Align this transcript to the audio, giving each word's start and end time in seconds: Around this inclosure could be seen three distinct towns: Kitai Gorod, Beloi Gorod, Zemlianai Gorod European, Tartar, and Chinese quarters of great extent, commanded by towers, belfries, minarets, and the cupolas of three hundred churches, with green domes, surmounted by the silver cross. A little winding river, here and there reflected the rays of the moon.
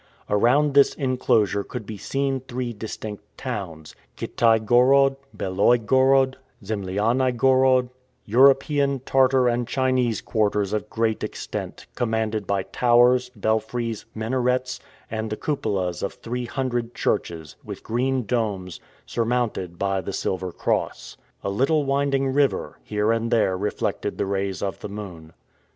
Around 0.31 0.73
this 0.73 0.95
inclosure 0.95 1.63
could 1.63 1.85
be 1.85 1.99
seen 1.99 2.39
three 2.39 2.73
distinct 2.73 3.23
towns: 3.37 3.93
Kitai 4.17 4.57
Gorod, 4.65 5.15
Beloi 5.37 5.77
Gorod, 5.77 6.37
Zemlianai 6.63 7.37
Gorod 7.37 7.89
European, 8.25 9.01
Tartar, 9.01 9.47
and 9.47 9.67
Chinese 9.67 10.19
quarters 10.19 10.73
of 10.73 10.89
great 10.89 11.23
extent, 11.23 11.85
commanded 11.93 12.47
by 12.47 12.63
towers, 12.63 13.29
belfries, 13.35 14.05
minarets, 14.15 14.79
and 15.11 15.29
the 15.29 15.37
cupolas 15.37 16.01
of 16.01 16.15
three 16.15 16.45
hundred 16.45 16.95
churches, 16.95 17.55
with 17.63 17.83
green 17.83 18.23
domes, 18.25 18.79
surmounted 19.05 19.77
by 19.77 20.01
the 20.01 20.13
silver 20.13 20.51
cross. 20.51 21.15
A 21.43 21.51
little 21.51 21.85
winding 21.85 22.33
river, 22.33 22.79
here 22.83 23.11
and 23.11 23.29
there 23.29 23.55
reflected 23.55 24.17
the 24.17 24.25
rays 24.25 24.63
of 24.63 24.79
the 24.79 24.89
moon. 24.89 25.33